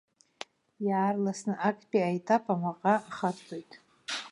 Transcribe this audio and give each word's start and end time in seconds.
Иаарласны 0.87 1.53
актәи 1.69 2.07
аетап 2.07 2.45
амаҟа 2.53 2.95
ахарҵоит. 2.99 3.71